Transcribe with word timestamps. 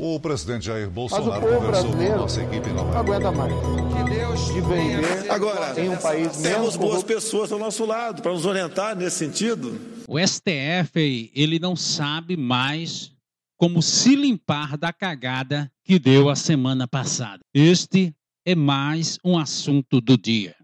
O 0.00 0.20
presidente 0.20 0.66
Jair 0.66 0.88
Bolsonaro 0.88 1.40
conversou 1.40 1.90
com 1.90 2.12
a 2.12 2.16
nossa 2.16 2.40
equipe 2.40 2.68
não 2.68 2.96
aguenta 2.96 3.32
mais. 3.32 3.52
Que 3.52 4.14
Deus 4.14 4.46
de 4.46 4.60
vender 4.60 5.28
Agora, 5.28 5.80
em 5.80 5.88
um 5.88 5.96
país 5.96 6.36
temos 6.36 6.76
boas 6.76 7.02
pessoas 7.02 7.50
ao 7.50 7.58
nosso 7.58 7.84
lado 7.84 8.22
para 8.22 8.30
nos 8.30 8.46
orientar 8.46 8.94
nesse 8.94 9.16
sentido. 9.16 9.76
O 10.06 10.16
STF 10.16 11.32
ele 11.34 11.58
não 11.58 11.74
sabe 11.74 12.36
mais 12.36 13.12
como 13.56 13.82
se 13.82 14.14
limpar 14.14 14.78
da 14.78 14.92
cagada 14.92 15.68
que 15.84 15.98
deu 15.98 16.30
a 16.30 16.36
semana 16.36 16.86
passada. 16.86 17.40
Este 17.52 18.14
é 18.46 18.54
mais 18.54 19.18
um 19.24 19.36
assunto 19.36 20.00
do 20.00 20.16
dia. 20.16 20.54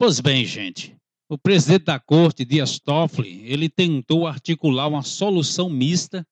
Pois 0.00 0.18
bem, 0.18 0.44
gente, 0.44 0.96
o 1.28 1.38
presidente 1.38 1.84
da 1.84 2.00
corte, 2.00 2.44
Dias 2.44 2.80
Toffoli, 2.80 3.44
ele 3.46 3.68
tentou 3.68 4.26
articular 4.26 4.88
uma 4.88 5.02
solução 5.02 5.70
mista 5.70 6.26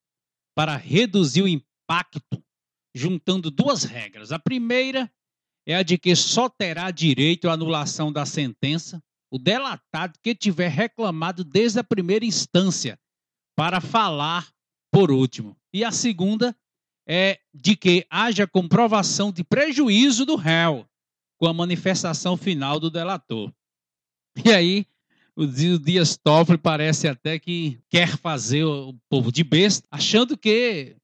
para 0.57 0.77
reduzir 0.77 1.43
o 1.43 1.47
impacto 1.47 2.43
juntando 2.95 3.51
duas 3.51 3.85
regras. 3.85 4.33
A 4.33 4.39
primeira 4.39 5.11
é 5.67 5.75
a 5.75 5.83
de 5.83 5.99
que 5.99 6.15
só 6.17 6.49
terá 6.49 6.91
direito 6.91 7.49
à 7.49 7.53
anulação 7.53 8.13
da 8.13 8.25
sentença 8.25 9.03
o 9.31 9.39
delatado 9.39 10.19
que 10.23 10.35
tiver 10.35 10.69
reclamado 10.69 11.45
desde 11.45 11.79
a 11.79 11.85
primeira 11.85 12.25
instância 12.25 12.99
para 13.57 13.81
falar 13.81 14.49
por 14.91 15.11
último. 15.11 15.57
E 15.73 15.85
a 15.85 15.93
segunda 15.93 16.57
é 17.07 17.39
de 17.53 17.77
que 17.77 18.07
haja 18.11 18.47
comprovação 18.47 19.31
de 19.33 19.45
prejuízo 19.45 20.25
do 20.25 20.37
réu 20.37 20.87
com 21.39 21.47
a 21.47 21.55
manifestação 21.55 22.37
final 22.37 22.81
do 22.81 22.91
delator. 22.91 23.53
E 24.45 24.53
aí, 24.53 24.87
o 25.37 25.47
Dias 25.47 26.17
Toffoli 26.17 26.59
parece 26.59 27.09
até 27.09 27.39
que 27.39 27.81
quer 27.89 28.17
fazer 28.17 28.65
o 28.65 28.95
povo 29.09 29.31
de 29.31 29.45
besta, 29.45 29.87
achando 29.91 30.37
que 30.37 30.97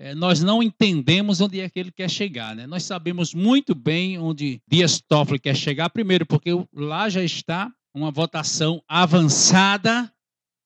é, 0.00 0.14
nós 0.14 0.40
não 0.40 0.62
entendemos 0.62 1.40
onde 1.40 1.60
é 1.60 1.68
que 1.68 1.78
ele 1.78 1.90
quer 1.90 2.08
chegar. 2.08 2.54
Né? 2.54 2.68
Nós 2.68 2.84
sabemos 2.84 3.34
muito 3.34 3.74
bem 3.74 4.16
onde 4.16 4.62
Dias 4.66 5.00
Toffoli 5.00 5.40
quer 5.40 5.56
chegar, 5.56 5.90
primeiro, 5.90 6.24
porque 6.24 6.50
lá 6.72 7.08
já 7.08 7.22
está 7.22 7.72
uma 7.92 8.12
votação 8.12 8.80
avançada 8.86 10.10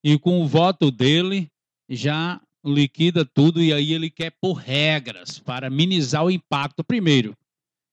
e 0.05 0.19
com 0.19 0.43
o 0.43 0.47
voto 0.47 0.91
dele 0.91 1.51
já 1.89 2.43
liquida 2.63 3.25
tudo 3.25 3.63
e 3.63 3.73
aí 3.73 3.95
ele 3.95 4.11
quer 4.11 4.33
pôr 4.39 4.53
regras 4.53 5.39
para 5.39 5.71
minimizar 5.71 6.25
o 6.25 6.31
impacto. 6.31 6.85
Primeiro, 6.85 7.35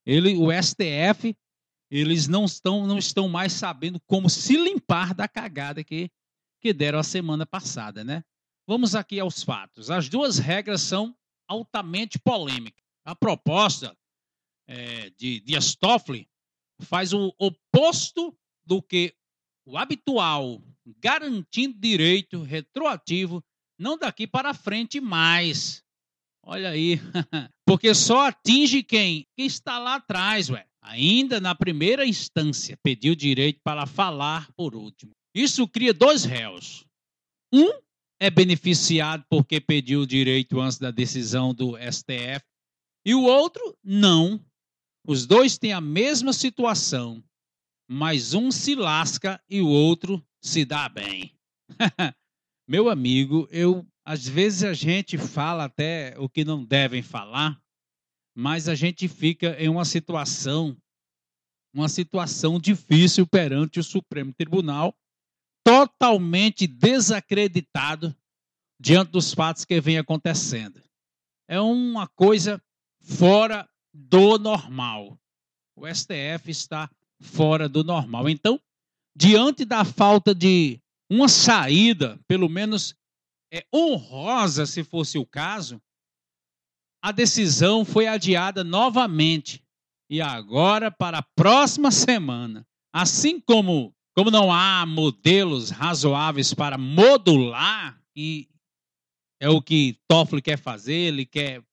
ele, 0.06 0.36
o 0.36 0.50
STF, 0.52 1.34
eles 1.90 2.28
não 2.28 2.44
estão, 2.44 2.86
não 2.86 2.98
estão 2.98 3.30
mais 3.30 3.54
sabendo 3.54 3.98
como 4.06 4.30
se 4.30 4.58
limpar 4.58 5.14
da 5.14 5.26
cagada 5.26 5.86
que, 5.86 6.12
que 6.60 6.74
deram 6.74 7.00
a 7.00 7.04
semana 7.04 7.46
passada, 7.46 8.04
né? 8.04 8.26
Vamos 8.68 8.94
aqui 8.94 9.20
aos 9.20 9.42
fatos. 9.42 9.90
As 9.90 10.10
duas 10.10 10.38
regras 10.38 10.82
são 10.82 11.16
altamente 11.50 12.20
polêmica. 12.20 12.82
A 13.04 13.16
proposta 13.16 13.98
é, 14.68 15.10
de 15.18 15.40
Dias 15.40 15.76
Toffoli 15.76 16.30
faz 16.82 17.12
o 17.12 17.34
oposto 17.38 18.38
do 18.64 18.82
que 18.82 19.14
o 19.66 19.78
habitual, 19.78 20.62
garantindo 21.00 21.78
direito 21.78 22.44
retroativo, 22.44 23.44
não 23.78 23.98
daqui 23.98 24.28
para 24.28 24.54
frente 24.54 25.02
mais. 25.02 25.84
Olha 26.44 26.70
aí, 26.70 27.00
porque 27.66 27.94
só 27.94 28.28
atinge 28.28 28.84
quem? 28.84 29.28
Quem 29.36 29.46
está 29.46 29.80
lá 29.80 29.96
atrás, 29.96 30.50
ué. 30.50 30.66
Ainda 30.82 31.42
na 31.42 31.54
primeira 31.54 32.06
instância, 32.06 32.78
pediu 32.82 33.14
direito 33.14 33.60
para 33.64 33.86
falar 33.86 34.50
por 34.54 34.76
último. 34.76 35.12
Isso 35.36 35.68
cria 35.68 35.94
dois 35.94 36.24
réus. 36.24 36.86
Um 37.54 37.70
é 38.20 38.30
beneficiado 38.30 39.24
porque 39.30 39.62
pediu 39.62 40.02
o 40.02 40.08
direito 40.08 40.60
antes 40.60 40.78
da 40.78 40.92
decisão 40.92 41.54
do 41.54 41.78
STF, 41.78 42.44
e 43.06 43.16
o 43.16 43.24
outro 43.24 43.78
não. 43.84 44.44
Os 45.08 45.26
dois 45.26 45.58
têm 45.58 45.72
a 45.72 45.82
mesma 45.82 46.34
situação, 46.34 47.24
mas 47.90 48.34
um 48.34 48.52
se 48.52 48.76
lasca 48.76 49.42
e 49.50 49.62
o 49.62 49.68
outro 49.68 50.24
se 50.42 50.66
dá 50.66 50.90
bem. 50.90 51.34
Meu 52.68 52.90
amigo, 52.90 53.48
eu 53.52 53.86
às 54.06 54.28
vezes 54.28 54.64
a 54.64 54.74
gente 54.74 55.18
fala 55.18 55.66
até 55.66 56.16
o 56.18 56.28
que 56.28 56.44
não 56.44 56.66
devem 56.66 57.02
falar, 57.02 57.60
mas 58.36 58.68
a 58.68 58.76
gente 58.76 59.08
fica 59.08 59.56
em 59.60 59.70
uma 59.70 59.86
situação 59.86 60.78
uma 61.74 61.88
situação 61.88 62.60
difícil 62.60 63.28
perante 63.28 63.80
o 63.80 63.84
Supremo 63.84 64.34
Tribunal 64.34 64.96
totalmente 65.64 66.68
desacreditado 66.68 68.16
diante 68.80 69.12
dos 69.12 69.34
fatos 69.34 69.66
que 69.66 69.80
vem 69.82 69.98
acontecendo. 69.98 70.82
É 71.48 71.60
uma 71.60 72.08
coisa 72.08 72.62
fora 73.02 73.68
do 73.94 74.38
normal. 74.38 75.20
O 75.76 75.88
STF 75.88 76.50
está 76.50 76.90
fora 77.20 77.68
do 77.68 77.84
normal. 77.84 78.30
Então, 78.30 78.60
diante 79.16 79.66
da 79.66 79.84
falta 79.84 80.34
de 80.34 80.80
uma 81.10 81.28
saída, 81.28 82.20
pelo 82.28 82.48
menos 82.48 82.96
é, 83.52 83.66
honrosa, 83.74 84.66
se 84.66 84.84
fosse 84.84 85.18
o 85.18 85.26
caso, 85.26 85.82
a 87.02 87.12
decisão 87.12 87.84
foi 87.84 88.08
adiada 88.08 88.64
novamente. 88.64 89.64
E 90.10 90.22
agora, 90.22 90.92
para 90.92 91.20
a 91.20 91.24
próxima 91.36 91.92
semana, 91.92 92.66
assim 92.94 93.40
como 93.40 93.94
como 94.16 94.32
não 94.32 94.52
há 94.52 94.86
modelos 94.86 95.70
razoáveis 95.70 96.54
para 96.54 96.78
modular, 96.78 98.02
e 98.16 98.48
é 99.42 99.50
o 99.50 99.62
que 99.62 99.98
Toffoli 100.08 100.42
quer 100.42 100.58
fazer, 100.58 100.94
ele 100.94 101.26
quer 101.26 101.64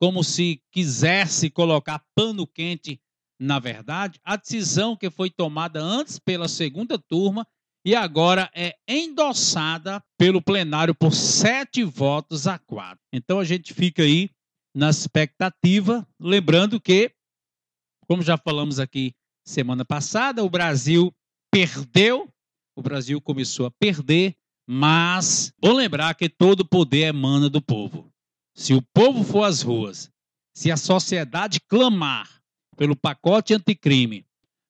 como 0.00 0.24
se 0.24 0.62
quisesse 0.72 1.50
colocar 1.50 2.02
pano 2.14 2.46
quente 2.46 3.00
na 3.40 3.58
verdade, 3.58 4.20
a 4.22 4.36
decisão 4.36 4.94
que 4.94 5.08
foi 5.08 5.30
tomada 5.30 5.80
antes 5.80 6.18
pela 6.18 6.46
segunda 6.46 6.98
turma 6.98 7.46
e 7.82 7.94
agora 7.94 8.50
é 8.54 8.76
endossada 8.86 10.04
pelo 10.18 10.42
plenário 10.42 10.94
por 10.94 11.14
sete 11.14 11.82
votos 11.82 12.46
a 12.46 12.58
quatro. 12.58 13.00
Então 13.10 13.40
a 13.40 13.44
gente 13.44 13.72
fica 13.72 14.02
aí 14.02 14.28
na 14.76 14.90
expectativa, 14.90 16.06
lembrando 16.20 16.78
que, 16.78 17.10
como 18.06 18.22
já 18.22 18.36
falamos 18.36 18.78
aqui 18.78 19.14
semana 19.46 19.86
passada, 19.86 20.44
o 20.44 20.50
Brasil 20.50 21.10
perdeu, 21.50 22.28
o 22.76 22.82
Brasil 22.82 23.20
começou 23.20 23.66
a 23.66 23.70
perder, 23.70 24.34
mas 24.68 25.52
vou 25.60 25.72
lembrar 25.72 26.14
que 26.14 26.28
todo 26.28 26.64
poder 26.64 27.08
emana 27.08 27.48
do 27.48 27.60
povo. 27.60 28.10
Se 28.54 28.74
o 28.74 28.82
povo 28.94 29.24
for 29.24 29.44
às 29.44 29.62
ruas, 29.62 30.10
se 30.54 30.70
a 30.70 30.76
sociedade 30.76 31.60
clamar 31.60 32.28
pelo 32.76 32.96
pacote 32.96 33.54
anticrime, 33.54 34.24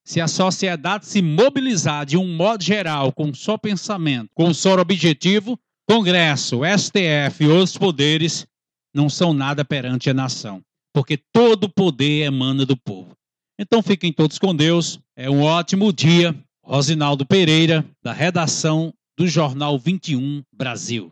se 0.05 0.21
a 0.21 0.29
sociedade 0.29 1.07
se 1.07 1.23
mobilizar 1.23 2.07
de 2.07 2.17
um 2.17 2.27
modo 2.37 2.65
geral, 2.65 3.13
com 3.13 3.33
só 3.35 3.57
pensamento, 3.59 4.31
com 4.35 4.53
só 4.53 4.75
objetivo, 4.75 5.59
Congresso, 5.91 6.61
STF 6.65 7.43
e 7.43 7.49
outros 7.49 7.77
poderes 7.77 8.47
não 8.95 9.09
são 9.09 9.33
nada 9.33 9.65
perante 9.65 10.09
a 10.09 10.15
nação, 10.15 10.63
porque 10.93 11.17
todo 11.17 11.69
poder 11.69 12.27
emana 12.27 12.65
do 12.65 12.77
povo. 12.77 13.17
Então 13.59 13.83
fiquem 13.83 14.13
todos 14.13 14.39
com 14.39 14.55
Deus. 14.55 15.01
É 15.17 15.29
um 15.29 15.43
ótimo 15.43 15.93
dia. 15.93 16.33
Rosinaldo 16.71 17.27
Pereira, 17.27 17.85
da 18.01 18.13
redação 18.13 18.95
do 19.19 19.27
Jornal 19.27 19.77
21 19.77 20.45
Brasil. 20.53 21.09